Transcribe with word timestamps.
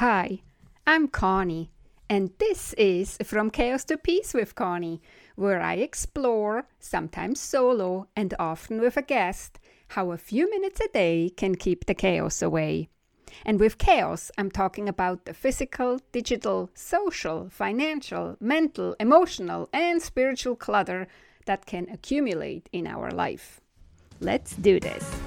Hi, 0.00 0.40
I'm 0.86 1.08
Conny, 1.08 1.70
and 2.08 2.30
this 2.38 2.72
is 2.78 3.18
From 3.22 3.50
Chaos 3.50 3.84
to 3.84 3.98
Peace 3.98 4.32
with 4.32 4.54
Conny, 4.54 5.02
where 5.36 5.60
I 5.60 5.74
explore, 5.74 6.64
sometimes 6.78 7.38
solo 7.38 8.08
and 8.16 8.32
often 8.38 8.80
with 8.80 8.96
a 8.96 9.02
guest, 9.02 9.58
how 9.88 10.10
a 10.10 10.16
few 10.16 10.48
minutes 10.48 10.80
a 10.80 10.88
day 10.88 11.28
can 11.28 11.54
keep 11.54 11.84
the 11.84 11.92
chaos 11.92 12.40
away. 12.40 12.88
And 13.44 13.60
with 13.60 13.76
chaos, 13.76 14.30
I'm 14.38 14.50
talking 14.50 14.88
about 14.88 15.26
the 15.26 15.34
physical, 15.34 16.00
digital, 16.12 16.70
social, 16.72 17.50
financial, 17.50 18.38
mental, 18.40 18.96
emotional, 18.98 19.68
and 19.70 20.00
spiritual 20.00 20.56
clutter 20.56 21.08
that 21.44 21.66
can 21.66 21.86
accumulate 21.90 22.70
in 22.72 22.86
our 22.86 23.10
life. 23.10 23.60
Let's 24.18 24.56
do 24.56 24.80
this. 24.80 25.19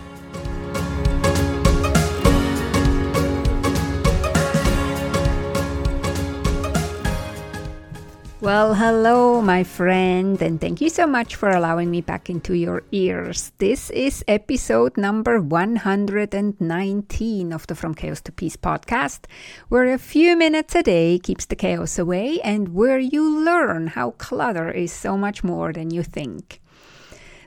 Well, 8.43 8.75
hello, 8.75 9.39
my 9.39 9.63
friend, 9.63 10.35
and 10.41 10.59
thank 10.59 10.81
you 10.81 10.89
so 10.89 11.07
much 11.07 11.35
for 11.35 11.49
allowing 11.49 11.89
me 11.89 12.01
back 12.01 12.29
into 12.29 12.53
your 12.53 12.83
ears. 12.91 13.53
This 13.57 13.89
is 13.89 14.21
episode 14.27 14.97
number 14.97 15.39
119 15.39 17.53
of 17.53 17.67
the 17.67 17.75
From 17.75 17.95
Chaos 17.95 18.19
to 18.19 18.33
Peace 18.33 18.57
podcast, 18.57 19.27
where 19.69 19.93
a 19.93 19.97
few 19.97 20.35
minutes 20.35 20.75
a 20.75 20.83
day 20.83 21.19
keeps 21.19 21.45
the 21.45 21.55
chaos 21.55 21.97
away 21.97 22.41
and 22.41 22.75
where 22.75 22.99
you 22.99 23.23
learn 23.23 23.87
how 23.87 24.11
clutter 24.11 24.69
is 24.69 24.91
so 24.91 25.17
much 25.17 25.45
more 25.45 25.71
than 25.71 25.89
you 25.89 26.03
think. 26.03 26.59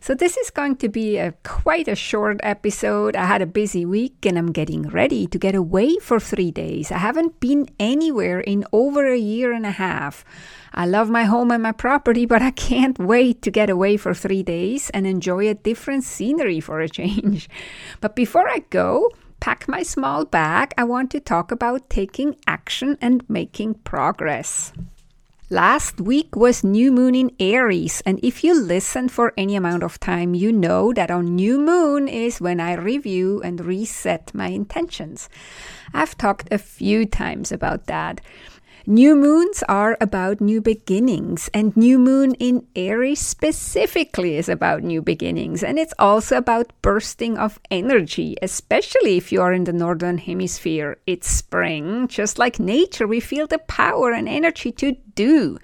So, 0.06 0.15
this 0.15 0.37
is 0.37 0.51
going 0.51 0.77
to 0.77 0.88
be 0.88 1.19
a 1.19 1.33
quite 1.42 1.88
a 1.88 1.96
short 1.96 2.38
episode. 2.45 3.16
I 3.16 3.27
had 3.27 3.42
a 3.42 3.55
busy 3.60 3.84
week 3.84 4.24
and 4.24 4.38
I'm 4.38 4.52
getting 4.52 4.83
ready 4.83 5.27
to 5.27 5.37
get 5.37 5.56
away 5.56 5.97
for 5.98 6.20
three 6.20 6.52
days. 6.52 6.92
I 6.92 6.98
haven't 6.98 7.41
been 7.41 7.66
anywhere 7.80 8.38
in 8.38 8.64
over 8.73 9.05
a 9.05 9.19
year 9.19 9.50
and 9.50 9.66
a 9.66 9.73
half. 9.73 10.24
I 10.73 10.87
love 10.87 11.11
my 11.11 11.25
home 11.25 11.50
and 11.50 11.61
my 11.61 11.72
property, 11.72 12.25
but 12.25 12.41
I 12.41 12.53
can't 12.53 12.97
wait 13.00 13.42
to 13.42 13.50
get 13.50 13.69
away 13.69 13.97
for 13.97 14.14
three 14.14 14.45
days 14.45 14.91
and 14.91 15.08
enjoy 15.08 15.48
a 15.48 15.55
different 15.55 16.05
scenery 16.05 16.61
for 16.61 16.78
a 16.78 16.89
change. 16.89 17.50
But 18.00 18.14
before 18.14 18.48
I 18.48 18.61
go, 18.70 19.11
pack 19.41 19.67
my 19.67 19.83
small 19.83 20.25
bag, 20.25 20.73
I 20.78 20.84
want 20.84 21.11
to 21.11 21.19
talk 21.19 21.50
about 21.50 21.91
taking 21.91 22.36
action 22.47 22.97
and 23.00 23.28
making 23.28 23.83
progress. 23.83 24.73
Last 25.48 26.00
week 26.00 26.34
was 26.34 26.64
new 26.64 26.91
moon 26.91 27.14
in 27.14 27.30
Aries, 27.39 28.02
and 28.05 28.19
if 28.20 28.42
you 28.42 28.52
listen 28.52 29.08
for 29.08 29.33
any 29.36 29.55
amount 29.55 29.84
of 29.84 30.00
time, 30.00 30.34
you 30.34 30.50
know 30.50 30.92
that 30.92 31.08
on 31.08 31.36
new 31.36 31.61
moon 31.61 32.08
is 32.08 32.41
when 32.41 32.58
I 32.58 32.75
review 32.75 33.41
and 33.42 33.64
reset 33.64 34.34
my 34.34 34.48
intentions. 34.48 35.28
I've 35.94 36.19
talked 36.19 36.52
a 36.52 36.58
few 36.58 37.06
times 37.06 37.52
about 37.52 37.86
that. 37.86 38.20
New 38.89 39.17
moons 39.17 39.65
are 39.69 39.97
about 40.01 40.41
new 40.41 40.61
beginnings, 40.61 41.51
and 41.53 41.77
new 41.77 41.98
moon 41.98 42.34
in 42.34 42.65
Aries 42.77 43.19
specifically 43.19 44.37
is 44.37 44.48
about 44.48 44.84
new 44.84 45.03
beginnings, 45.03 45.65
and 45.65 45.77
it's 45.77 45.92
also 45.98 46.37
about 46.37 46.73
bursting 46.83 47.37
of 47.37 47.59
energy, 47.69 48.37
especially 48.42 49.17
if 49.17 49.33
you 49.33 49.42
are 49.42 49.53
in 49.53 49.64
the 49.64 49.73
northern 49.73 50.19
hemisphere. 50.19 50.98
It's 51.05 51.29
spring, 51.29 52.07
just 52.07 52.39
like 52.39 52.61
nature, 52.61 53.09
we 53.09 53.19
feel 53.19 53.48
the 53.48 53.59
power 53.59 54.12
and 54.12 54.29
energy 54.29 54.70
to 54.79 54.92
do. 55.17 55.59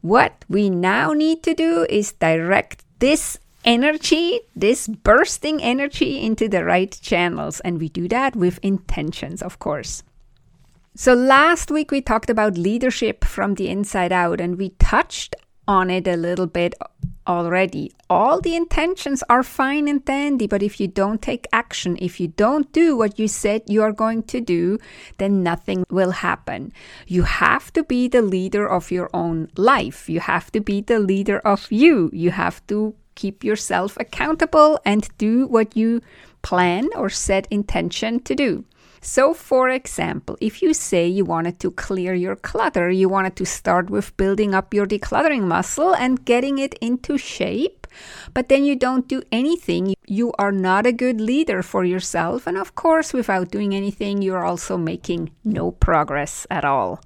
What 0.00 0.44
we 0.48 0.70
now 0.70 1.12
need 1.12 1.42
to 1.42 1.54
do 1.54 1.86
is 1.90 2.12
direct 2.12 2.84
this 3.00 3.36
energy, 3.64 4.38
this 4.54 4.86
bursting 4.86 5.60
energy, 5.60 6.22
into 6.22 6.48
the 6.48 6.64
right 6.64 6.96
channels, 7.02 7.58
and 7.60 7.80
we 7.80 7.88
do 7.88 8.06
that 8.06 8.36
with 8.36 8.60
intentions, 8.62 9.42
of 9.42 9.58
course. 9.58 10.04
So, 10.96 11.12
last 11.12 11.72
week 11.72 11.90
we 11.90 12.00
talked 12.00 12.30
about 12.30 12.56
leadership 12.56 13.24
from 13.24 13.56
the 13.56 13.68
inside 13.68 14.12
out, 14.12 14.40
and 14.40 14.56
we 14.56 14.68
touched 14.78 15.34
on 15.66 15.90
it 15.90 16.06
a 16.06 16.16
little 16.16 16.46
bit 16.46 16.72
already. 17.26 17.90
All 18.08 18.40
the 18.40 18.54
intentions 18.54 19.24
are 19.28 19.42
fine 19.42 19.88
and 19.88 20.04
dandy, 20.04 20.46
but 20.46 20.62
if 20.62 20.78
you 20.78 20.86
don't 20.86 21.20
take 21.20 21.48
action, 21.52 21.98
if 22.00 22.20
you 22.20 22.28
don't 22.28 22.70
do 22.70 22.96
what 22.96 23.18
you 23.18 23.26
said 23.26 23.62
you 23.66 23.82
are 23.82 23.90
going 23.90 24.22
to 24.24 24.40
do, 24.40 24.78
then 25.18 25.42
nothing 25.42 25.84
will 25.90 26.12
happen. 26.12 26.72
You 27.08 27.22
have 27.22 27.72
to 27.72 27.82
be 27.82 28.06
the 28.06 28.22
leader 28.22 28.64
of 28.64 28.92
your 28.92 29.10
own 29.12 29.48
life. 29.56 30.08
You 30.08 30.20
have 30.20 30.52
to 30.52 30.60
be 30.60 30.80
the 30.80 31.00
leader 31.00 31.40
of 31.40 31.66
you. 31.72 32.08
You 32.12 32.30
have 32.30 32.64
to 32.68 32.94
keep 33.16 33.42
yourself 33.42 33.96
accountable 33.98 34.78
and 34.84 35.08
do 35.18 35.48
what 35.48 35.76
you 35.76 36.02
plan 36.42 36.88
or 36.94 37.10
set 37.10 37.48
intention 37.50 38.20
to 38.20 38.36
do. 38.36 38.64
So, 39.04 39.34
for 39.34 39.68
example, 39.68 40.38
if 40.40 40.62
you 40.62 40.72
say 40.72 41.06
you 41.06 41.26
wanted 41.26 41.60
to 41.60 41.70
clear 41.70 42.14
your 42.14 42.36
clutter, 42.36 42.88
you 42.88 43.06
wanted 43.06 43.36
to 43.36 43.44
start 43.44 43.90
with 43.90 44.16
building 44.16 44.54
up 44.54 44.72
your 44.72 44.86
decluttering 44.86 45.42
muscle 45.42 45.94
and 45.94 46.24
getting 46.24 46.58
it 46.58 46.72
into 46.80 47.18
shape, 47.18 47.86
but 48.32 48.48
then 48.48 48.64
you 48.64 48.74
don't 48.74 49.06
do 49.06 49.20
anything, 49.30 49.94
you 50.06 50.32
are 50.38 50.50
not 50.50 50.86
a 50.86 50.92
good 50.92 51.20
leader 51.20 51.62
for 51.62 51.84
yourself. 51.84 52.46
And 52.46 52.56
of 52.56 52.74
course, 52.76 53.12
without 53.12 53.50
doing 53.50 53.74
anything, 53.74 54.22
you're 54.22 54.44
also 54.44 54.78
making 54.78 55.32
no 55.44 55.70
progress 55.70 56.46
at 56.50 56.64
all. 56.64 56.98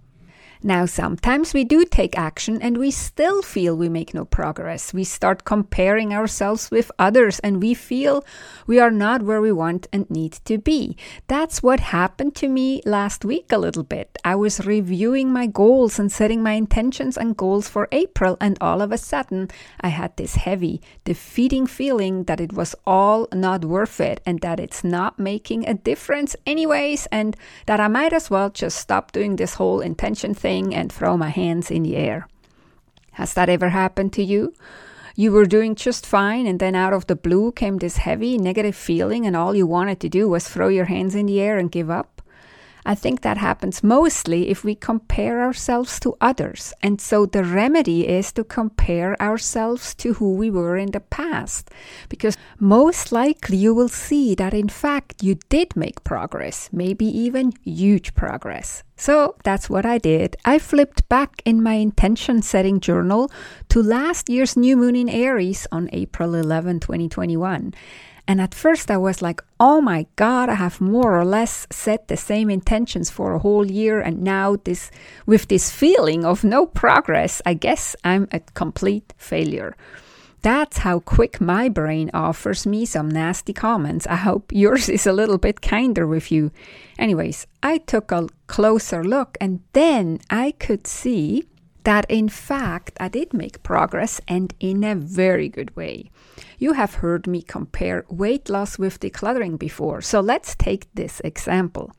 Now, 0.63 0.87
sometimes 0.87 1.55
we 1.55 1.63
do 1.63 1.85
take 1.85 2.19
action 2.19 2.61
and 2.61 2.79
we 2.79 2.91
still 2.91 3.43
feel 3.43 3.77
we 3.77 3.89
make 3.89 4.13
no 4.13 4.25
progress. 4.25 4.93
We 4.93 5.05
start 5.05 5.45
comparing 5.45 6.13
ourselves 6.13 6.69
with 6.69 6.91
others 6.99 7.39
and 7.41 7.63
we 7.63 7.75
feel 7.75 8.25
we 8.67 8.81
are 8.81 8.91
not 8.91 9.23
where 9.23 9.41
we 9.41 9.53
want 9.53 9.87
and 9.93 10.11
need 10.11 10.33
to 10.47 10.59
be. 10.59 10.97
That's 11.29 11.63
what 11.63 11.79
happened 11.79 12.35
to 12.37 12.49
me 12.49 12.83
last 12.85 13.25
week 13.25 13.53
a 13.53 13.59
little 13.59 13.85
bit. 13.85 14.19
I 14.25 14.35
was 14.35 14.67
reviewing 14.67 15.33
my 15.33 15.47
goals 15.47 15.97
and 15.97 16.11
setting 16.11 16.43
my 16.43 16.53
intentions 16.53 17.17
and 17.17 17.37
goals 17.37 17.69
for 17.69 17.87
April, 17.93 18.37
and 18.41 18.59
all 18.61 18.83
of 18.83 18.91
a 18.91 18.99
sudden, 18.99 19.49
I 19.81 19.89
had 19.89 20.17
this 20.17 20.35
heavy, 20.35 20.81
defeating 21.05 21.69
feeling 21.69 22.25
that 22.25 22.41
it 22.41 22.53
was 22.53 22.75
all 22.85 23.29
not 23.33 23.65
worth 23.65 24.01
it 24.01 24.21
and 24.27 24.41
that 24.41 24.59
it's 24.59 24.83
not 24.83 25.21
making 25.21 25.69
a 25.69 25.75
difference, 25.75 26.35
anyways, 26.47 27.07
and 27.13 27.37
that 27.67 27.79
I 27.79 27.87
might 27.87 28.13
as 28.13 28.29
well 28.29 28.51
just 28.51 28.79
stop 28.79 29.13
doing 29.13 29.37
this 29.37 29.55
whole 29.55 29.81
intention 29.81 30.35
thing 30.35 30.48
thing 30.49 30.75
and 30.75 30.91
throw 30.91 31.15
my 31.19 31.29
hands 31.29 31.71
in 31.71 31.83
the 31.83 31.97
air. 31.97 32.27
Has 33.13 33.35
that 33.35 33.51
ever 33.51 33.69
happened 33.69 34.13
to 34.15 34.23
you? 34.23 34.55
You 35.15 35.31
were 35.33 35.55
doing 35.57 35.75
just 35.75 36.07
fine, 36.07 36.47
and 36.47 36.59
then 36.59 36.75
out 36.75 36.95
of 36.95 37.07
the 37.07 37.17
blue 37.17 37.53
came 37.53 37.77
this 37.79 37.99
heavy 37.99 38.39
negative 38.39 38.77
feeling, 38.77 39.27
and 39.27 39.37
all 39.37 39.55
you 39.55 39.67
wanted 39.67 40.01
to 40.01 40.09
do 40.09 40.29
was 40.29 40.49
throw 40.49 40.69
your 40.69 40.87
hands 40.87 41.15
in 41.15 41.27
the 41.27 41.41
air 41.41 41.59
and 41.59 41.71
give 41.71 41.91
up? 41.91 42.18
I 42.85 42.95
think 42.95 43.21
that 43.21 43.37
happens 43.39 43.83
mostly 43.83 44.49
if 44.49 44.65
we 44.65 44.75
compare 44.75 45.43
ourselves 45.43 46.01
to 46.01 46.17
others. 46.21 46.73
And 46.83 47.01
so 47.01 47.27
the 47.27 47.45
remedy 47.45 48.09
is 48.09 48.33
to 48.33 48.45
compare 48.45 49.21
ourselves 49.21 49.95
to 49.97 50.15
who 50.15 50.35
we 50.35 50.51
were 50.51 50.77
in 50.77 50.93
the 50.93 51.01
past. 51.01 51.71
Because 52.09 52.37
most 52.59 53.13
likely 53.13 53.57
you 53.57 53.75
will 53.75 53.89
see 53.89 54.35
that 54.35 54.55
in 54.55 54.69
fact 54.69 55.23
you 55.23 55.39
did 55.49 55.77
make 55.77 56.05
progress, 56.05 56.69
maybe 56.73 57.07
even 57.07 57.53
huge 57.65 58.15
progress. 58.15 58.83
So 58.97 59.37
that's 59.45 59.71
what 59.71 59.87
I 59.87 59.99
did. 59.99 60.37
I 60.45 60.59
flipped 60.59 61.09
back 61.09 61.41
in 61.45 61.63
my 61.63 61.75
intention 61.75 62.43
setting 62.43 62.81
journal 62.81 63.31
to 63.69 63.81
last 63.81 64.29
year's 64.29 64.57
new 64.57 64.77
moon 64.77 64.97
in 64.97 65.09
Aries 65.09 65.69
on 65.71 65.89
April 65.93 66.35
11, 66.35 66.81
2021. 66.81 67.75
And 68.29 68.43
at 68.43 68.55
first 68.55 68.91
I 68.91 68.99
was 68.99 69.23
like, 69.23 69.43
oh 69.59 69.81
my 69.81 70.07
God, 70.17 70.51
I 70.51 70.55
have 70.57 70.83
more 70.83 71.19
or 71.19 71.25
less 71.25 71.67
set 71.71 72.09
the 72.09 72.17
same 72.19 72.51
intentions 72.51 73.09
for 73.09 73.33
a 73.33 73.39
whole 73.39 73.65
year. 73.69 74.01
And 74.01 74.23
now 74.23 74.57
this, 74.65 74.91
with 75.25 75.49
this 75.49 75.71
feeling 75.71 76.27
of 76.27 76.45
no 76.45 76.67
progress, 76.67 77.41
I 77.47 77.55
guess 77.55 77.97
I'm 78.05 78.29
a 78.31 78.41
complete 78.41 79.15
failure. 79.17 79.75
That's 80.43 80.79
how 80.79 81.01
quick 81.01 81.41
my 81.41 81.71
brain 81.71 82.11
offers 82.13 82.67
me 82.67 82.85
some 82.85 83.09
nasty 83.09 83.55
comments. 83.55 84.07
I 84.07 84.17
hope 84.17 84.53
yours 84.53 84.91
is 84.91 85.07
a 85.07 85.13
little 85.13 85.39
bit 85.39 85.63
kinder 85.63 86.07
with 86.07 86.31
you. 86.31 86.53
Anyways, 86.99 87.47
I 87.63 87.79
took 87.79 88.13
a 88.13 88.29
closer 88.47 89.03
look 89.03 89.39
and 89.41 89.61
then 89.73 90.21
I 90.29 90.53
could 90.59 90.87
see 90.87 91.49
that 91.85 92.07
in 92.09 92.29
fact 92.29 92.97
I 93.01 93.09
did 93.09 93.33
make 93.33 93.63
progress 93.63 94.21
and 94.29 94.55
in 94.61 94.85
a 94.85 94.95
very 94.95 95.49
good 95.49 95.75
way. 95.77 96.11
You 96.59 96.73
have 96.75 96.95
heard 96.97 97.27
me 97.27 97.43
compare 97.43 98.05
weight 98.09 98.49
loss 98.49 98.79
with 98.79 99.01
decluttering 99.01 99.59
before, 99.59 100.01
so 100.01 100.21
let's 100.21 100.55
take 100.55 100.93
this 100.95 101.21
example. 101.25 101.93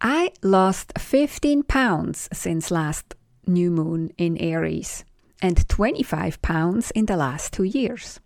I 0.00 0.32
lost 0.42 0.92
15 0.98 1.64
pounds 1.64 2.28
since 2.32 2.70
last 2.70 3.14
new 3.46 3.70
moon 3.70 4.10
in 4.16 4.36
Aries 4.38 5.04
and 5.40 5.68
25 5.68 6.40
pounds 6.42 6.90
in 6.92 7.06
the 7.06 7.16
last 7.16 7.52
two 7.52 7.64
years. 7.64 8.20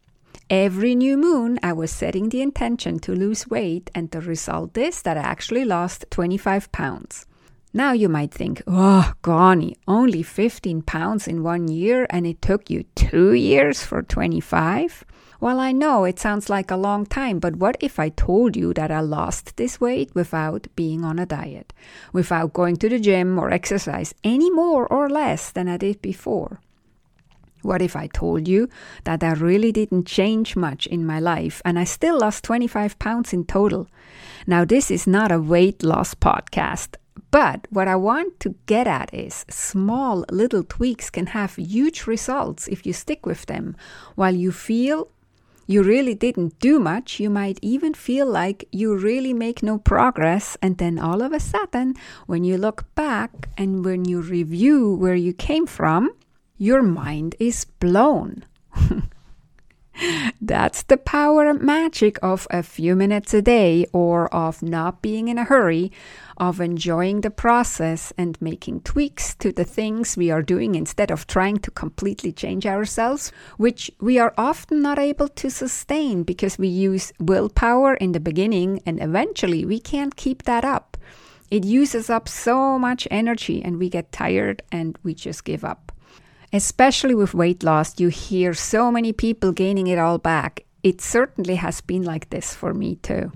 Every 0.50 0.94
new 0.94 1.16
moon, 1.16 1.58
I 1.62 1.72
was 1.72 1.90
setting 1.90 2.28
the 2.28 2.42
intention 2.42 2.98
to 3.00 3.14
lose 3.14 3.48
weight, 3.48 3.90
and 3.94 4.10
the 4.10 4.20
result 4.20 4.76
is 4.76 5.00
that 5.02 5.16
I 5.16 5.20
actually 5.20 5.64
lost 5.64 6.04
25 6.10 6.70
pounds. 6.72 7.26
Now 7.74 7.92
you 7.92 8.10
might 8.10 8.34
think, 8.34 8.62
oh, 8.66 9.14
Conny, 9.22 9.76
only 9.88 10.22
15 10.22 10.82
pounds 10.82 11.26
in 11.26 11.42
one 11.42 11.68
year 11.68 12.06
and 12.10 12.26
it 12.26 12.42
took 12.42 12.68
you 12.68 12.84
two 12.94 13.32
years 13.32 13.82
for 13.82 14.02
25? 14.02 15.04
Well, 15.40 15.58
I 15.58 15.72
know 15.72 16.04
it 16.04 16.18
sounds 16.18 16.50
like 16.50 16.70
a 16.70 16.76
long 16.76 17.06
time, 17.06 17.38
but 17.38 17.56
what 17.56 17.76
if 17.80 17.98
I 17.98 18.10
told 18.10 18.56
you 18.56 18.74
that 18.74 18.90
I 18.90 19.00
lost 19.00 19.56
this 19.56 19.80
weight 19.80 20.14
without 20.14 20.66
being 20.76 21.02
on 21.02 21.18
a 21.18 21.24
diet, 21.26 21.72
without 22.12 22.52
going 22.52 22.76
to 22.76 22.90
the 22.90 23.00
gym 23.00 23.38
or 23.38 23.50
exercise 23.50 24.14
any 24.22 24.50
more 24.50 24.86
or 24.86 25.08
less 25.08 25.50
than 25.50 25.66
I 25.66 25.78
did 25.78 26.02
before? 26.02 26.60
What 27.62 27.80
if 27.80 27.96
I 27.96 28.06
told 28.08 28.46
you 28.46 28.68
that 29.04 29.24
I 29.24 29.32
really 29.32 29.72
didn't 29.72 30.06
change 30.06 30.56
much 30.56 30.86
in 30.86 31.06
my 31.06 31.20
life 31.20 31.62
and 31.64 31.78
I 31.78 31.84
still 31.84 32.18
lost 32.18 32.44
25 32.44 32.98
pounds 32.98 33.32
in 33.32 33.44
total? 33.44 33.88
Now, 34.46 34.64
this 34.64 34.90
is 34.90 35.06
not 35.06 35.32
a 35.32 35.40
weight 35.40 35.82
loss 35.82 36.14
podcast. 36.14 36.96
But 37.30 37.66
what 37.70 37.88
I 37.88 37.96
want 37.96 38.40
to 38.40 38.54
get 38.66 38.86
at 38.86 39.12
is 39.12 39.44
small 39.48 40.24
little 40.30 40.62
tweaks 40.62 41.10
can 41.10 41.28
have 41.28 41.56
huge 41.56 42.06
results 42.06 42.68
if 42.68 42.86
you 42.86 42.92
stick 42.92 43.26
with 43.26 43.46
them. 43.46 43.76
While 44.14 44.34
you 44.34 44.52
feel 44.52 45.08
you 45.66 45.82
really 45.82 46.14
didn't 46.14 46.58
do 46.58 46.78
much, 46.78 47.20
you 47.20 47.30
might 47.30 47.58
even 47.62 47.94
feel 47.94 48.26
like 48.26 48.68
you 48.72 48.96
really 48.96 49.32
make 49.32 49.62
no 49.62 49.78
progress. 49.78 50.56
And 50.60 50.78
then 50.78 50.98
all 50.98 51.22
of 51.22 51.32
a 51.32 51.40
sudden, 51.40 51.94
when 52.26 52.44
you 52.44 52.58
look 52.58 52.84
back 52.94 53.48
and 53.56 53.84
when 53.84 54.04
you 54.04 54.20
review 54.20 54.94
where 54.94 55.14
you 55.14 55.32
came 55.32 55.66
from, 55.66 56.10
your 56.58 56.82
mind 56.82 57.36
is 57.38 57.64
blown. 57.64 58.44
That's 60.40 60.82
the 60.82 60.96
power 60.96 61.48
and 61.48 61.60
magic 61.60 62.18
of 62.22 62.46
a 62.50 62.62
few 62.62 62.96
minutes 62.96 63.32
a 63.34 63.42
day 63.42 63.86
or 63.92 64.32
of 64.34 64.62
not 64.62 65.02
being 65.02 65.28
in 65.28 65.38
a 65.38 65.44
hurry, 65.44 65.92
of 66.36 66.60
enjoying 66.60 67.20
the 67.20 67.30
process 67.30 68.12
and 68.18 68.40
making 68.40 68.80
tweaks 68.80 69.34
to 69.36 69.52
the 69.52 69.64
things 69.64 70.16
we 70.16 70.30
are 70.30 70.42
doing 70.42 70.74
instead 70.74 71.10
of 71.10 71.26
trying 71.26 71.58
to 71.58 71.70
completely 71.70 72.32
change 72.32 72.66
ourselves, 72.66 73.30
which 73.56 73.90
we 74.00 74.18
are 74.18 74.34
often 74.36 74.82
not 74.82 74.98
able 74.98 75.28
to 75.28 75.50
sustain 75.50 76.22
because 76.22 76.58
we 76.58 76.68
use 76.68 77.12
willpower 77.20 77.94
in 77.94 78.12
the 78.12 78.20
beginning 78.20 78.80
and 78.84 79.00
eventually 79.00 79.64
we 79.64 79.78
can't 79.78 80.16
keep 80.16 80.42
that 80.42 80.64
up. 80.64 80.96
It 81.50 81.64
uses 81.64 82.08
up 82.08 82.28
so 82.28 82.78
much 82.78 83.06
energy 83.10 83.62
and 83.62 83.78
we 83.78 83.90
get 83.90 84.10
tired 84.10 84.62
and 84.72 84.98
we 85.02 85.14
just 85.14 85.44
give 85.44 85.64
up. 85.64 85.91
Especially 86.52 87.14
with 87.14 87.34
weight 87.34 87.62
loss, 87.62 87.98
you 87.98 88.08
hear 88.08 88.52
so 88.52 88.92
many 88.92 89.12
people 89.12 89.52
gaining 89.52 89.86
it 89.86 89.98
all 89.98 90.18
back. 90.18 90.64
It 90.82 91.00
certainly 91.00 91.56
has 91.56 91.80
been 91.80 92.02
like 92.02 92.30
this 92.30 92.54
for 92.54 92.74
me 92.74 92.96
too. 92.96 93.32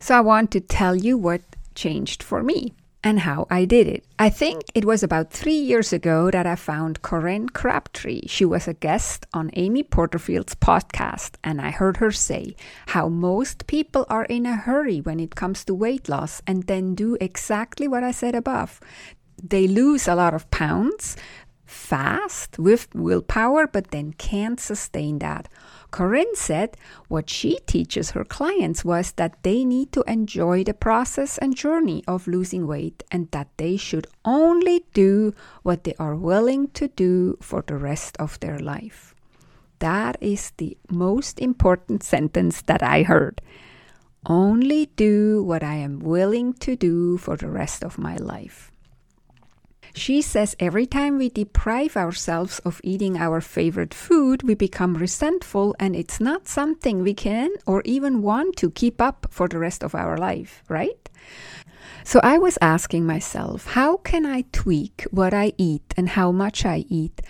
So 0.00 0.16
I 0.16 0.20
want 0.20 0.50
to 0.52 0.60
tell 0.60 0.96
you 0.96 1.16
what 1.16 1.42
changed 1.74 2.22
for 2.22 2.42
me 2.42 2.74
and 3.04 3.20
how 3.20 3.46
I 3.48 3.66
did 3.66 3.86
it. 3.86 4.04
I 4.18 4.28
think 4.30 4.62
it 4.74 4.84
was 4.84 5.04
about 5.04 5.30
three 5.30 5.58
years 5.58 5.92
ago 5.92 6.28
that 6.32 6.46
I 6.46 6.56
found 6.56 7.02
Corinne 7.02 7.48
Crabtree. 7.48 8.22
She 8.26 8.44
was 8.44 8.66
a 8.66 8.74
guest 8.74 9.26
on 9.32 9.50
Amy 9.54 9.84
Porterfield's 9.84 10.56
podcast, 10.56 11.36
and 11.44 11.60
I 11.60 11.70
heard 11.70 11.98
her 11.98 12.10
say 12.10 12.56
how 12.88 13.08
most 13.08 13.68
people 13.68 14.06
are 14.08 14.24
in 14.24 14.44
a 14.44 14.56
hurry 14.56 15.00
when 15.00 15.20
it 15.20 15.36
comes 15.36 15.64
to 15.66 15.74
weight 15.74 16.08
loss 16.08 16.42
and 16.48 16.64
then 16.64 16.96
do 16.96 17.16
exactly 17.20 17.86
what 17.86 18.02
I 18.02 18.10
said 18.10 18.34
above. 18.34 18.80
They 19.40 19.68
lose 19.68 20.08
a 20.08 20.16
lot 20.16 20.34
of 20.34 20.50
pounds, 20.50 21.16
fast 21.76 22.58
with 22.58 22.88
willpower, 22.94 23.66
but 23.66 23.90
then 23.90 24.12
can't 24.14 24.58
sustain 24.58 25.18
that. 25.20 25.48
Corinne 25.90 26.34
said 26.34 26.76
what 27.08 27.30
she 27.30 27.58
teaches 27.66 28.10
her 28.10 28.24
clients 28.24 28.84
was 28.84 29.12
that 29.12 29.42
they 29.42 29.64
need 29.64 29.92
to 29.92 30.02
enjoy 30.08 30.64
the 30.64 30.74
process 30.74 31.38
and 31.38 31.54
journey 31.54 32.02
of 32.08 32.26
losing 32.26 32.66
weight 32.66 33.04
and 33.12 33.30
that 33.30 33.48
they 33.56 33.76
should 33.76 34.06
only 34.24 34.84
do 34.94 35.32
what 35.62 35.84
they 35.84 35.94
are 35.98 36.16
willing 36.16 36.68
to 36.68 36.88
do 36.88 37.38
for 37.40 37.62
the 37.62 37.76
rest 37.76 38.16
of 38.18 38.40
their 38.40 38.58
life. 38.58 39.14
That 39.78 40.16
is 40.20 40.52
the 40.56 40.76
most 40.90 41.38
important 41.38 42.02
sentence 42.12 42.62
that 42.62 42.82
I 42.82 43.02
heard. 43.02 43.40
Only 44.26 44.86
do 44.96 45.44
what 45.44 45.62
I 45.62 45.74
am 45.74 46.00
willing 46.00 46.54
to 46.54 46.74
do 46.74 47.16
for 47.16 47.36
the 47.36 47.48
rest 47.48 47.84
of 47.84 47.96
my 47.96 48.16
life. 48.16 48.72
She 49.96 50.20
says 50.20 50.54
every 50.60 50.84
time 50.84 51.16
we 51.16 51.30
deprive 51.30 51.96
ourselves 51.96 52.58
of 52.66 52.82
eating 52.84 53.16
our 53.16 53.40
favorite 53.40 53.94
food, 53.94 54.42
we 54.42 54.54
become 54.54 54.92
resentful, 54.94 55.74
and 55.80 55.96
it's 55.96 56.20
not 56.20 56.46
something 56.46 57.02
we 57.02 57.14
can 57.14 57.48
or 57.66 57.80
even 57.86 58.20
want 58.20 58.56
to 58.56 58.70
keep 58.70 59.00
up 59.00 59.26
for 59.30 59.48
the 59.48 59.58
rest 59.58 59.82
of 59.82 59.94
our 59.94 60.18
life, 60.18 60.62
right? 60.68 61.08
So 62.04 62.20
I 62.22 62.36
was 62.36 62.58
asking 62.60 63.06
myself, 63.06 63.68
how 63.68 63.96
can 63.96 64.26
I 64.26 64.44
tweak 64.52 65.06
what 65.12 65.32
I 65.32 65.54
eat 65.56 65.94
and 65.96 66.10
how 66.10 66.30
much 66.30 66.66
I 66.66 66.84
eat 66.90 67.22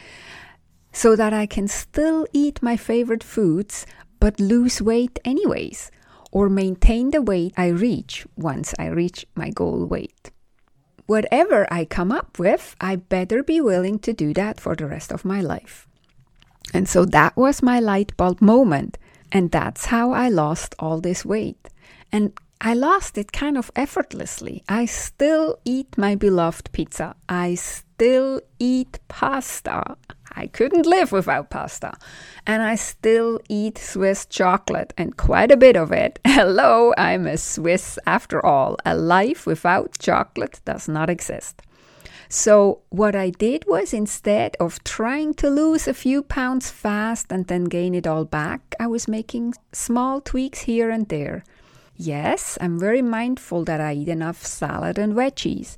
so 0.92 1.14
that 1.14 1.32
I 1.32 1.46
can 1.46 1.68
still 1.68 2.26
eat 2.32 2.64
my 2.64 2.76
favorite 2.76 3.22
foods 3.22 3.86
but 4.18 4.40
lose 4.40 4.82
weight 4.82 5.20
anyways, 5.24 5.92
or 6.32 6.48
maintain 6.48 7.12
the 7.12 7.22
weight 7.22 7.54
I 7.56 7.68
reach 7.68 8.26
once 8.34 8.74
I 8.76 8.86
reach 8.86 9.24
my 9.36 9.50
goal 9.50 9.86
weight? 9.86 10.32
Whatever 11.06 11.66
I 11.72 11.84
come 11.84 12.12
up 12.12 12.38
with, 12.38 12.76
I 12.80 12.96
better 12.96 13.42
be 13.42 13.60
willing 13.60 13.98
to 14.00 14.12
do 14.12 14.34
that 14.34 14.60
for 14.60 14.74
the 14.76 14.86
rest 14.86 15.12
of 15.12 15.24
my 15.24 15.40
life. 15.40 15.86
And 16.74 16.88
so 16.88 17.04
that 17.06 17.36
was 17.36 17.62
my 17.62 17.80
light 17.80 18.16
bulb 18.16 18.40
moment. 18.40 18.98
And 19.32 19.50
that's 19.50 19.86
how 19.86 20.12
I 20.12 20.28
lost 20.28 20.74
all 20.78 21.00
this 21.00 21.24
weight. 21.24 21.68
And 22.12 22.32
I 22.60 22.74
lost 22.74 23.18
it 23.18 23.32
kind 23.32 23.58
of 23.58 23.70
effortlessly. 23.76 24.62
I 24.68 24.86
still 24.86 25.58
eat 25.64 25.98
my 25.98 26.14
beloved 26.14 26.72
pizza. 26.72 27.14
I 27.28 27.54
still 27.54 28.40
eat 28.58 28.98
pasta. 29.08 29.96
I 30.36 30.46
couldn't 30.46 30.86
live 30.86 31.12
without 31.12 31.50
pasta. 31.50 31.94
And 32.46 32.62
I 32.62 32.74
still 32.74 33.40
eat 33.48 33.78
Swiss 33.78 34.26
chocolate 34.26 34.92
and 34.98 35.16
quite 35.16 35.50
a 35.50 35.56
bit 35.56 35.76
of 35.76 35.90
it. 35.90 36.18
Hello, 36.26 36.92
I'm 36.98 37.26
a 37.26 37.38
Swiss 37.38 37.98
after 38.06 38.44
all. 38.44 38.76
A 38.84 38.94
life 38.94 39.46
without 39.46 39.98
chocolate 39.98 40.60
does 40.64 40.88
not 40.88 41.08
exist. 41.08 41.62
So, 42.28 42.80
what 42.90 43.14
I 43.14 43.30
did 43.30 43.64
was 43.68 43.94
instead 43.94 44.56
of 44.58 44.82
trying 44.82 45.34
to 45.34 45.48
lose 45.48 45.86
a 45.86 45.94
few 45.94 46.22
pounds 46.22 46.70
fast 46.70 47.30
and 47.30 47.46
then 47.46 47.64
gain 47.64 47.94
it 47.94 48.06
all 48.06 48.24
back, 48.24 48.74
I 48.80 48.88
was 48.88 49.06
making 49.06 49.54
small 49.72 50.20
tweaks 50.20 50.62
here 50.62 50.90
and 50.90 51.08
there. 51.08 51.44
Yes, 51.98 52.58
I'm 52.60 52.78
very 52.78 53.00
mindful 53.00 53.64
that 53.64 53.80
I 53.80 53.94
eat 53.94 54.08
enough 54.08 54.44
salad 54.44 54.98
and 54.98 55.14
veggies, 55.14 55.76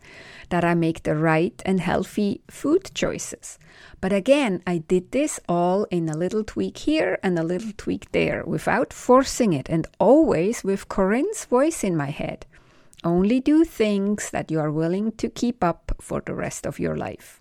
that 0.48 0.64
I 0.64 0.74
make 0.74 1.04
the 1.04 1.14
right 1.14 1.62
and 1.64 1.78
healthy 1.78 2.40
food 2.50 2.90
choices. 2.92 3.56
But 4.00 4.12
again, 4.12 4.60
I 4.66 4.78
did 4.78 5.12
this 5.12 5.38
all 5.48 5.84
in 5.92 6.08
a 6.08 6.16
little 6.16 6.42
tweak 6.42 6.78
here 6.78 7.20
and 7.22 7.38
a 7.38 7.44
little 7.44 7.70
tweak 7.76 8.10
there 8.10 8.42
without 8.44 8.92
forcing 8.92 9.52
it 9.52 9.68
and 9.68 9.86
always 10.00 10.64
with 10.64 10.88
Corinne's 10.88 11.44
voice 11.44 11.84
in 11.84 11.96
my 11.96 12.10
head. 12.10 12.46
Only 13.04 13.38
do 13.38 13.64
things 13.64 14.30
that 14.30 14.50
you 14.50 14.58
are 14.58 14.72
willing 14.72 15.12
to 15.12 15.28
keep 15.28 15.62
up 15.62 15.94
for 16.00 16.20
the 16.20 16.34
rest 16.34 16.66
of 16.66 16.80
your 16.80 16.96
life. 16.96 17.40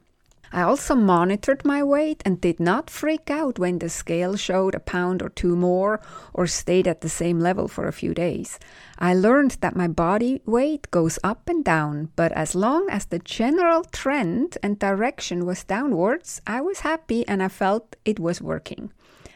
I 0.52 0.62
also 0.62 0.96
monitored 0.96 1.66
my 1.66 1.84
weight 1.84 2.22
and 2.26 2.40
did 2.40 2.60
not 2.60 2.90
freak 2.90 3.30
out 3.30 3.60
when 3.60 3.80
the 3.80 3.90
scale 3.90 4.36
showed 4.36 4.76
a 4.76 4.80
pound 4.80 5.22
or 5.22 5.30
two 5.30 5.56
more 5.56 6.00
or 6.34 6.48
stayed 6.48 6.88
at 6.88 7.02
the 7.02 7.10
same 7.10 7.40
level 7.40 7.68
for 7.68 7.88
a 7.88 7.94
few 7.94 8.14
days. 8.14 8.60
I 8.98 9.14
learned 9.14 9.58
that 9.62 9.76
my 9.76 9.88
body 9.88 10.42
weight 10.46 10.90
goes 10.92 11.20
up 11.24 11.50
and 11.50 11.64
down, 11.64 12.10
but 12.16 12.32
as 12.32 12.56
long 12.56 12.88
as 12.90 13.06
the 13.06 13.20
general 13.20 13.84
trend 13.84 14.58
and 14.64 14.80
direction 14.80 15.46
was 15.46 15.64
downwards, 15.64 16.42
I 16.48 16.62
was 16.62 16.80
happy 16.80 17.28
and 17.28 17.44
I 17.44 17.50
felt 17.50 17.96
it 18.06 18.20
was 18.20 18.42
working. 18.42 18.92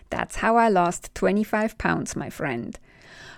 That's 0.10 0.38
how 0.38 0.58
I 0.58 0.70
lost 0.70 1.14
25 1.16 1.78
pounds, 1.78 2.16
my 2.16 2.30
friend. 2.30 2.78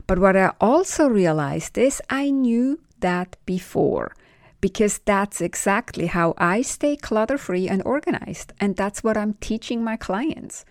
But 0.08 0.20
what 0.20 0.36
I 0.36 0.52
also 0.60 1.08
realized 1.08 1.78
is 1.78 2.02
I 2.10 2.30
knew 2.30 2.80
that 3.00 3.38
before 3.46 4.16
because 4.64 5.00
that's 5.00 5.42
exactly 5.42 6.06
how 6.06 6.34
I 6.38 6.62
stay 6.62 6.96
clutter 6.96 7.38
free 7.38 7.68
and 7.68 7.84
organized. 7.84 8.54
And 8.62 8.78
that's 8.78 9.04
what 9.04 9.18
I'm 9.18 9.34
teaching 9.42 9.84
my 9.84 9.98
clients. 9.98 10.64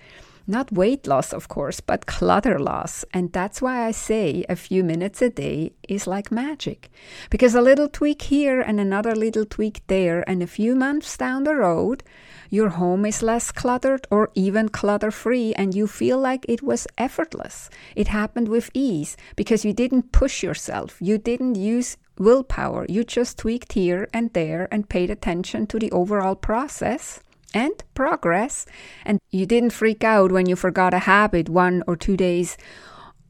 Not 0.47 0.73
weight 0.73 1.07
loss, 1.07 1.33
of 1.33 1.49
course, 1.49 1.81
but 1.81 2.07
clutter 2.07 2.59
loss. 2.59 3.05
And 3.15 3.33
that's 3.33 3.63
why 3.63 3.87
I 3.87 3.93
say 3.93 4.45
a 4.49 4.57
few 4.57 4.83
minutes 4.83 5.23
a 5.23 5.31
day 5.31 5.73
is 5.89 6.07
like 6.07 6.33
magic. 6.33 6.91
Because 7.31 7.55
a 7.55 7.63
little 7.63 7.89
tweak 7.89 8.23
here 8.23 8.61
and 8.61 8.81
another 8.81 9.15
little 9.15 9.45
tweak 9.45 9.83
there, 9.87 10.29
and 10.29 10.43
a 10.43 10.47
few 10.47 10.75
months 10.75 11.17
down 11.17 11.45
the 11.45 11.55
road, 11.55 12.03
your 12.51 12.71
home 12.71 13.07
is 13.07 13.23
less 13.23 13.53
cluttered 13.53 14.07
or 14.11 14.31
even 14.35 14.69
clutter 14.69 15.11
free, 15.11 15.55
and 15.55 15.75
you 15.75 15.87
feel 15.87 16.19
like 16.19 16.45
it 16.49 16.63
was 16.63 16.87
effortless. 16.99 17.71
It 17.95 18.09
happened 18.09 18.49
with 18.49 18.71
ease 18.75 19.17
because 19.37 19.65
you 19.65 19.73
didn't 19.73 20.13
push 20.13 20.43
yourself, 20.43 20.97
you 21.01 21.19
didn't 21.19 21.55
use 21.55 21.97
willpower. 22.19 22.85
You 22.89 23.05
just 23.05 23.39
tweaked 23.39 23.73
here 23.73 24.09
and 24.13 24.33
there 24.33 24.69
and 24.71 24.89
paid 24.89 25.11
attention 25.11 25.67
to 25.69 25.79
the 25.79 25.91
overall 25.93 26.35
process 26.35 27.21
and 27.55 27.83
progress. 27.95 28.67
And 29.05 29.21
you 29.31 29.47
didn't 29.47 29.71
freak 29.71 30.05
out 30.05 30.33
when 30.33 30.47
you 30.47 30.57
forgot 30.57 30.95
a 30.95 31.01
habit 31.01 31.49
one 31.49 31.83
or 31.87 31.97
two 31.97 32.17
days 32.17 32.57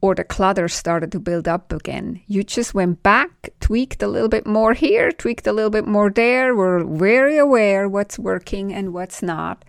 or 0.03 0.13
the 0.13 0.23
clutter 0.25 0.67
started 0.67 1.13
to 1.13 1.19
build 1.19 1.47
up 1.47 1.71
again. 1.71 2.19
You 2.27 2.43
just 2.43 2.73
went 2.73 3.01
back, 3.03 3.51
tweaked 3.61 4.03
a 4.03 4.07
little 4.09 4.27
bit 4.27 4.45
more 4.45 4.73
here, 4.73 5.13
tweaked 5.13 5.47
a 5.47 5.53
little 5.53 5.69
bit 5.69 5.87
more 5.87 6.09
there, 6.09 6.53
were 6.53 6.83
very 6.83 7.37
aware 7.37 7.87
what's 7.87 8.19
working 8.19 8.73
and 8.73 8.93
what's 8.93 9.23
not. 9.23 9.63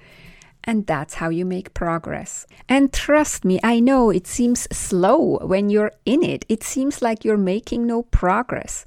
And 0.64 0.88
that's 0.88 1.14
how 1.14 1.28
you 1.28 1.44
make 1.44 1.72
progress. 1.72 2.48
And 2.68 2.92
trust 2.92 3.44
me, 3.44 3.60
I 3.62 3.78
know 3.78 4.10
it 4.10 4.26
seems 4.26 4.66
slow 4.76 5.38
when 5.38 5.68
you're 5.68 5.92
in 6.04 6.24
it. 6.24 6.44
It 6.48 6.64
seems 6.64 7.00
like 7.00 7.24
you're 7.24 7.36
making 7.36 7.86
no 7.86 8.02
progress. 8.02 8.84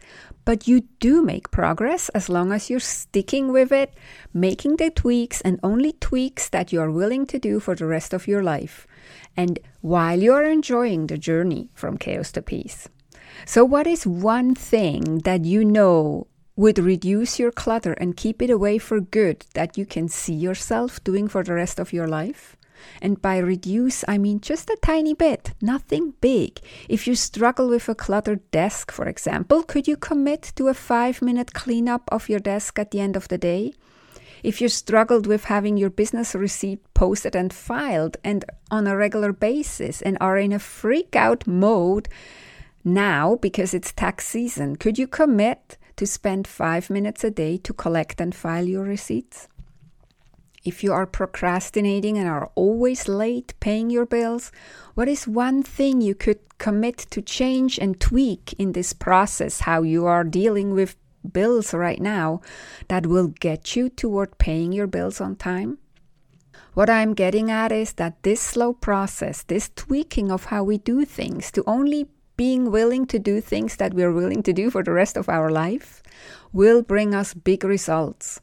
But 0.48 0.66
you 0.66 0.88
do 1.02 1.22
make 1.22 1.52
progress 1.52 2.08
as 2.16 2.30
long 2.30 2.54
as 2.54 2.70
you're 2.70 2.80
sticking 2.80 3.52
with 3.52 3.70
it, 3.74 3.94
making 4.34 4.78
the 4.78 4.90
tweaks 4.90 5.42
and 5.42 5.60
only 5.62 5.92
tweaks 6.00 6.48
that 6.48 6.72
you're 6.72 6.90
willing 6.90 7.26
to 7.26 7.38
do 7.38 7.60
for 7.60 7.76
the 7.76 7.86
rest 7.86 8.14
of 8.14 8.30
your 8.30 8.42
life. 8.42 8.88
And 9.36 9.60
while 9.82 10.18
you're 10.18 10.50
enjoying 10.50 11.08
the 11.08 11.18
journey 11.18 11.70
from 11.74 11.98
chaos 11.98 12.32
to 12.32 12.42
peace. 12.42 12.88
So, 13.46 13.66
what 13.66 13.88
is 13.88 14.08
one 14.08 14.56
thing 14.56 15.20
that 15.26 15.44
you 15.44 15.66
know 15.66 16.28
would 16.56 16.80
reduce 16.80 17.40
your 17.40 17.52
clutter 17.52 17.92
and 18.00 18.16
keep 18.16 18.42
it 18.42 18.50
away 18.50 18.78
for 18.78 19.02
good 19.02 19.46
that 19.54 19.78
you 19.78 19.86
can 19.86 20.08
see 20.08 20.34
yourself 20.34 21.04
doing 21.04 21.28
for 21.28 21.44
the 21.44 21.56
rest 21.56 21.78
of 21.78 21.92
your 21.92 22.08
life? 22.08 22.57
And 23.02 23.22
by 23.22 23.38
reduce, 23.38 24.04
I 24.08 24.18
mean 24.18 24.40
just 24.40 24.70
a 24.70 24.78
tiny 24.82 25.14
bit, 25.14 25.54
nothing 25.62 26.14
big. 26.22 26.60
If 26.90 27.08
you 27.08 27.16
struggle 27.16 27.70
with 27.70 27.90
a 27.90 27.96
cluttered 27.96 28.50
desk, 28.52 28.92
for 28.92 29.08
example, 29.08 29.64
could 29.64 29.88
you 29.88 29.98
commit 29.98 30.54
to 30.56 30.68
a 30.68 30.74
five 30.74 31.22
minute 31.22 31.54
cleanup 31.54 32.10
of 32.12 32.30
your 32.30 32.40
desk 32.40 32.80
at 32.80 32.92
the 32.92 33.00
end 33.00 33.16
of 33.16 33.28
the 33.28 33.38
day? 33.38 33.74
If 34.44 34.62
you 34.62 34.70
struggled 34.70 35.26
with 35.26 35.46
having 35.46 35.78
your 35.78 35.90
business 35.90 36.36
receipt 36.36 36.80
posted 36.94 37.36
and 37.36 37.52
filed 37.52 38.18
and 38.24 38.46
on 38.70 38.88
a 38.88 38.96
regular 38.96 39.34
basis 39.34 40.02
and 40.02 40.18
are 40.22 40.38
in 40.38 40.54
a 40.54 40.60
freak 40.60 41.16
out 41.16 41.48
mode 41.48 42.08
now 42.84 43.36
because 43.36 43.74
it's 43.74 43.92
tax 43.92 44.28
season, 44.28 44.76
could 44.76 44.98
you 45.00 45.08
commit 45.08 45.78
to 45.96 46.06
spend 46.06 46.48
five 46.48 46.90
minutes 46.90 47.24
a 47.24 47.32
day 47.32 47.58
to 47.58 47.74
collect 47.74 48.22
and 48.22 48.36
file 48.36 48.66
your 48.66 48.84
receipts? 48.84 49.48
If 50.64 50.84
you 50.84 50.92
are 50.92 51.06
procrastinating 51.06 52.18
and 52.18 52.28
are 52.28 52.52
always 52.56 53.08
late 53.08 53.54
paying 53.60 53.90
your 53.90 54.06
bills, 54.06 54.52
what 54.96 55.08
is 55.08 55.28
one 55.28 55.64
thing 55.64 56.02
you 56.02 56.16
could 56.16 56.40
commit 56.58 56.98
to 57.12 57.22
change 57.22 57.78
and 57.78 58.00
tweak 58.00 58.54
in 58.54 58.72
this 58.72 58.94
process, 58.94 59.62
how 59.62 59.84
you 59.84 60.06
are 60.06 60.24
dealing 60.24 60.74
with 60.74 60.98
bills 61.32 61.74
right 61.74 62.02
now, 62.02 62.42
that 62.88 63.06
will 63.06 63.28
get 63.28 63.76
you 63.76 63.90
toward 63.90 64.38
paying 64.38 64.72
your 64.72 64.88
bills 64.88 65.22
on 65.22 65.36
time? 65.36 65.78
What 66.74 66.90
I'm 66.90 67.14
getting 67.14 67.50
at 67.50 67.72
is 67.72 67.94
that 67.94 68.22
this 68.24 68.42
slow 68.42 68.74
process, 68.74 69.44
this 69.44 69.72
tweaking 69.76 70.32
of 70.32 70.46
how 70.46 70.64
we 70.64 70.78
do 70.78 71.06
things 71.06 71.52
to 71.52 71.64
only 71.66 72.08
being 72.36 72.70
willing 72.70 73.08
to 73.08 73.18
do 73.18 73.42
things 73.42 73.78
that 73.78 73.96
we're 73.96 74.14
willing 74.14 74.44
to 74.44 74.54
do 74.54 74.70
for 74.70 74.84
the 74.84 74.92
rest 74.92 75.18
of 75.18 75.28
our 75.28 75.50
life, 75.50 76.04
will 76.54 76.84
bring 76.84 77.16
us 77.16 77.34
big 77.34 77.64
results. 77.64 78.40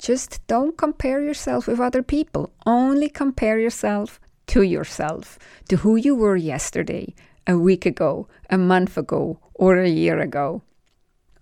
Just 0.00 0.40
don't 0.46 0.78
compare 0.78 1.20
yourself 1.20 1.66
with 1.66 1.78
other 1.78 2.02
people. 2.02 2.50
Only 2.64 3.10
compare 3.10 3.60
yourself 3.60 4.18
to 4.46 4.62
yourself, 4.62 5.38
to 5.68 5.76
who 5.76 5.94
you 5.94 6.14
were 6.14 6.36
yesterday, 6.36 7.14
a 7.46 7.58
week 7.58 7.84
ago, 7.84 8.26
a 8.48 8.56
month 8.56 8.96
ago, 8.96 9.38
or 9.52 9.78
a 9.78 9.88
year 9.90 10.18
ago. 10.18 10.62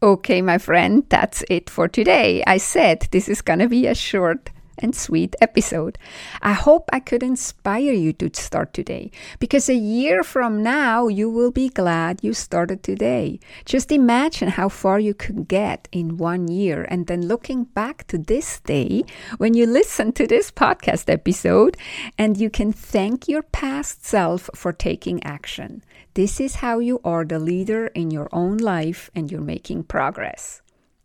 Okay, 0.02 0.42
my 0.42 0.58
friend, 0.58 1.04
that's 1.08 1.44
it 1.48 1.70
for 1.70 1.86
today. 1.86 2.42
I 2.48 2.58
said 2.58 3.06
this 3.12 3.28
is 3.28 3.42
going 3.42 3.60
to 3.60 3.68
be 3.68 3.86
a 3.86 3.94
short 3.94 4.50
and 4.78 4.94
sweet 4.94 5.34
episode. 5.40 5.98
I 6.42 6.52
hope 6.52 6.88
I 6.92 7.00
could 7.00 7.22
inspire 7.22 7.92
you 7.92 8.12
to 8.14 8.30
start 8.34 8.72
today 8.72 9.10
because 9.38 9.68
a 9.68 9.74
year 9.74 10.22
from 10.22 10.62
now 10.62 11.08
you 11.08 11.30
will 11.30 11.50
be 11.50 11.68
glad 11.68 12.22
you 12.22 12.34
started 12.34 12.82
today. 12.82 13.40
Just 13.64 13.92
imagine 13.92 14.48
how 14.48 14.68
far 14.68 14.98
you 14.98 15.14
could 15.14 15.48
get 15.48 15.88
in 15.92 16.16
one 16.16 16.48
year 16.48 16.86
and 16.88 17.06
then 17.06 17.26
looking 17.26 17.64
back 17.64 18.06
to 18.08 18.18
this 18.18 18.60
day 18.60 19.04
when 19.38 19.54
you 19.54 19.66
listen 19.66 20.12
to 20.12 20.26
this 20.26 20.50
podcast 20.50 21.08
episode 21.08 21.76
and 22.16 22.36
you 22.36 22.50
can 22.50 22.72
thank 22.72 23.28
your 23.28 23.42
past 23.42 24.04
self 24.04 24.50
for 24.54 24.72
taking 24.72 25.22
action. 25.24 25.82
This 26.14 26.40
is 26.40 26.56
how 26.56 26.80
you 26.80 27.00
are 27.04 27.24
the 27.24 27.38
leader 27.38 27.86
in 27.88 28.10
your 28.10 28.28
own 28.32 28.56
life 28.56 29.10
and 29.14 29.30
you're 29.30 29.40
making 29.40 29.84
progress. 29.84 30.62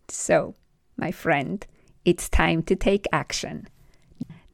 So, 0.08 0.56
my 0.98 1.12
friend, 1.12 1.66
it's 2.06 2.30
time 2.30 2.64
to 2.64 2.76
take 2.76 3.06
action. 3.12 3.68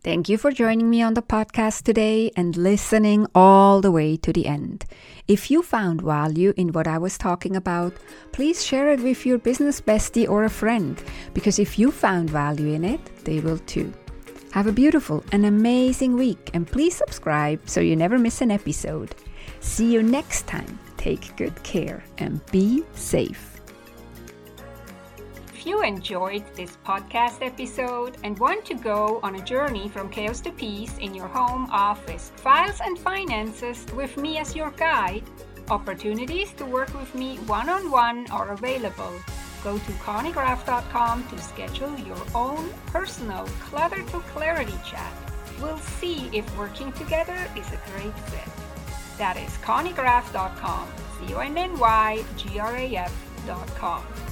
Thank 0.01 0.29
you 0.29 0.38
for 0.38 0.51
joining 0.51 0.89
me 0.89 1.01
on 1.01 1.13
the 1.13 1.22
podcast 1.22 1.84
today 1.84 2.32
and 2.38 2.56
listening 2.56 3.27
all 3.36 3.82
the 3.82 3.91
way 3.91 4.15
to 4.18 4.32
the 4.32 4.48
end. 4.48 4.86
If 5.27 5.51
you 5.51 5.62
found 5.62 6.01
value 6.01 6.53
in 6.56 6.72
what 6.72 6.88
I 6.88 6.98
was 6.98 7.18
talking 7.18 7.56
about, 7.58 7.94
please 8.32 8.63
share 8.65 8.91
it 8.94 9.01
with 9.01 9.25
your 9.25 9.38
business 9.38 9.82
bestie 9.82 10.29
or 10.29 10.46
a 10.46 10.50
friend, 10.50 11.03
because 11.34 11.60
if 11.60 11.77
you 11.77 11.91
found 11.91 12.29
value 12.29 12.74
in 12.74 12.86
it, 12.86 13.01
they 13.25 13.41
will 13.41 13.60
too. 13.60 13.91
Have 14.51 14.68
a 14.68 14.72
beautiful 14.72 15.24
and 15.34 15.46
amazing 15.46 16.15
week, 16.15 16.50
and 16.53 16.65
please 16.65 16.96
subscribe 16.96 17.60
so 17.68 17.82
you 17.82 17.96
never 17.96 18.18
miss 18.18 18.41
an 18.41 18.51
episode. 18.51 19.13
See 19.60 19.91
you 19.91 20.01
next 20.01 20.48
time. 20.48 20.79
Take 20.96 21.36
good 21.36 21.62
care 21.63 22.03
and 22.20 22.44
be 22.51 22.84
safe. 22.94 23.59
If 25.60 25.66
you 25.66 25.84
enjoyed 25.84 26.46
this 26.56 26.78
podcast 26.86 27.46
episode 27.46 28.16
and 28.24 28.39
want 28.39 28.63
to 28.63 28.75
go 28.75 29.20
on 29.24 29.36
a 29.36 29.44
journey 29.44 29.89
from 29.89 30.08
chaos 30.08 30.39
to 30.42 30.51
peace 30.51 30.98
in 31.00 31.13
your 31.13 31.28
home 31.28 31.68
office, 31.70 32.32
files 32.38 32.80
and 32.82 32.98
finances 32.98 33.86
with 33.94 34.16
me 34.16 34.38
as 34.38 34.56
your 34.56 34.72
guide, 34.72 35.24
opportunities 35.70 36.54
to 36.54 36.66
work 36.66 36.94
with 36.98 37.13
me 37.13 37.36
one 37.39 37.68
on 37.68 37.92
one 37.92 38.25
are 38.32 38.54
available. 38.54 39.12
Go 39.62 39.78
to 39.78 39.92
connygraf.com 40.00 41.28
to 41.28 41.38
schedule 41.42 42.00
your 42.08 42.24
own 42.34 42.70
personal 42.86 43.44
clutter 43.60 44.01
to 44.01 44.20
clarity 44.32 44.80
chat. 44.89 45.12
We'll 45.62 45.78
see 46.00 46.30
if 46.32 46.48
working 46.58 46.94
together 46.94 47.38
is 47.58 47.68
a 47.74 47.82
great 47.92 48.18
fit. 48.32 48.50
That 49.18 49.36
is 49.36 49.51
connygraf.com, 49.58 50.88
C 51.20 51.34
O 51.34 51.39
N 51.39 51.58
N 51.58 51.78
Y 51.78 52.24
G 52.38 52.60
R 52.60 52.78
A 52.78 52.96
F.com. 52.96 54.29